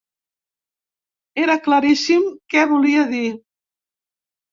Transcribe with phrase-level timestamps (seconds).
[1.43, 3.21] Era claríssim què volia dir.